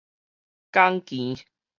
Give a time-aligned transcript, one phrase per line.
[0.71, 1.43] 港墘